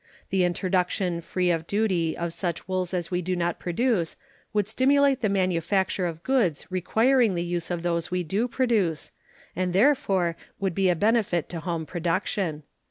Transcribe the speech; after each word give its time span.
The 0.31 0.43
introduction 0.43 1.21
free 1.21 1.51
of 1.51 1.67
duty 1.67 2.17
of 2.17 2.33
such 2.33 2.67
wools 2.67 2.91
as 2.91 3.11
we 3.11 3.21
do 3.21 3.35
not 3.35 3.59
produce 3.59 4.15
would 4.51 4.67
stimulate 4.67 5.21
the 5.21 5.29
manufacture 5.29 6.07
of 6.07 6.23
goods 6.23 6.65
requiring 6.71 7.35
the 7.35 7.43
use 7.43 7.69
of 7.69 7.83
those 7.83 8.09
we 8.09 8.23
do 8.23 8.47
produce, 8.47 9.11
and 9.55 9.73
therefore 9.73 10.35
would 10.59 10.73
be 10.73 10.89
a 10.89 10.95
benefit 10.95 11.49
to 11.49 11.59
home 11.59 11.85
production. 11.85 12.63